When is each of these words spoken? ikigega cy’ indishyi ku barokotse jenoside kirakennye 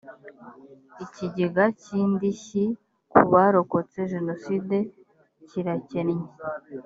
ikigega 1.03 1.63
cy’ 1.81 1.89
indishyi 2.01 2.63
ku 3.11 3.21
barokotse 3.31 3.99
jenoside 4.11 4.77
kirakennye 5.47 6.29